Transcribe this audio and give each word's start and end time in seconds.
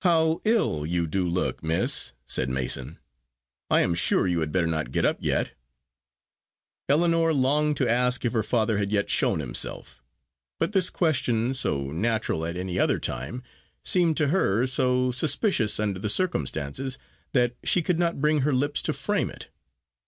"How 0.00 0.40
ill 0.46 0.86
you 0.86 1.06
do 1.06 1.28
look, 1.28 1.62
miss!" 1.62 2.14
said 2.26 2.48
Mason. 2.48 2.98
"I 3.68 3.82
am 3.82 3.92
sure 3.92 4.26
you 4.26 4.40
had 4.40 4.50
better 4.50 4.66
not 4.66 4.92
get 4.92 5.04
up 5.04 5.18
yet." 5.20 5.52
Ellinor 6.88 7.34
longed 7.34 7.76
to 7.76 7.86
ask 7.86 8.24
if 8.24 8.32
her 8.32 8.42
father 8.42 8.78
had 8.78 8.90
yet 8.90 9.10
shown 9.10 9.40
himself; 9.40 10.02
but 10.58 10.72
this 10.72 10.88
question 10.88 11.52
so 11.52 11.90
natural 11.92 12.46
at 12.46 12.56
any 12.56 12.78
other 12.78 12.98
time 12.98 13.42
seemed 13.84 14.16
to 14.16 14.28
her 14.28 14.66
so 14.66 15.10
suspicious 15.12 15.78
under 15.78 16.00
the 16.00 16.08
circumstances, 16.08 16.96
that 17.34 17.54
she 17.62 17.82
could 17.82 17.98
not 17.98 18.22
bring 18.22 18.40
her 18.40 18.54
lips 18.54 18.80
to 18.80 18.94
frame 18.94 19.28
it. 19.28 19.50